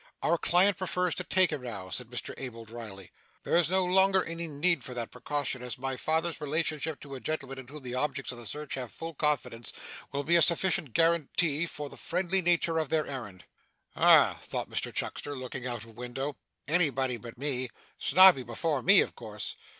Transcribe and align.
'Our 0.23 0.39
client 0.39 0.77
prefers 0.77 1.13
to 1.13 1.23
take 1.23 1.51
him 1.51 1.61
now,' 1.61 1.91
said 1.91 2.07
Mr 2.07 2.33
Abel, 2.35 2.65
drily. 2.65 3.11
'There 3.43 3.55
is 3.55 3.69
no 3.69 3.85
longer 3.85 4.23
any 4.23 4.47
need 4.47 4.83
for 4.83 4.95
that 4.95 5.11
precaution, 5.11 5.61
as 5.61 5.77
my 5.77 5.95
father's 5.95 6.41
relationship 6.41 6.99
to 7.01 7.13
a 7.13 7.19
gentleman 7.19 7.59
in 7.59 7.67
whom 7.67 7.83
the 7.83 7.93
objects 7.93 8.31
of 8.31 8.39
his 8.39 8.49
search 8.49 8.73
have 8.73 8.91
full 8.91 9.13
confidence, 9.13 9.71
will 10.11 10.23
be 10.23 10.35
a 10.35 10.41
sufficient 10.41 10.93
guarantee 10.93 11.67
for 11.67 11.87
the 11.87 11.97
friendly 11.97 12.41
nature 12.41 12.79
of 12.79 12.89
their 12.89 13.05
errand.' 13.05 13.45
'Ah!' 13.95 14.39
thought 14.41 14.71
Mr 14.71 14.91
Chuckster, 14.91 15.35
looking 15.37 15.67
out 15.67 15.83
of 15.83 15.95
window, 15.95 16.35
'anybody 16.67 17.17
but 17.17 17.37
me! 17.37 17.69
Snobby 17.99 18.41
before 18.41 18.81
me, 18.81 19.01
of 19.01 19.13
course. 19.15 19.55